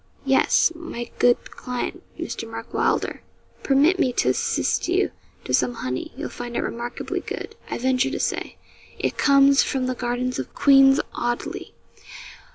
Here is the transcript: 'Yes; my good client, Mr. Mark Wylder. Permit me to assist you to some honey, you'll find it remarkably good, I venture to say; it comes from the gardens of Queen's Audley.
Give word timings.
'Yes; 0.25 0.71
my 0.73 1.11
good 1.19 1.51
client, 1.51 2.01
Mr. 2.19 2.49
Mark 2.49 2.73
Wylder. 2.73 3.21
Permit 3.61 3.99
me 3.99 4.11
to 4.13 4.29
assist 4.29 4.87
you 4.87 5.11
to 5.43 5.53
some 5.53 5.75
honey, 5.75 6.11
you'll 6.17 6.27
find 6.29 6.57
it 6.57 6.61
remarkably 6.63 7.19
good, 7.19 7.55
I 7.69 7.77
venture 7.77 8.09
to 8.09 8.19
say; 8.19 8.57
it 8.97 9.19
comes 9.19 9.61
from 9.61 9.85
the 9.85 9.93
gardens 9.93 10.39
of 10.39 10.55
Queen's 10.55 10.99
Audley. 11.13 11.75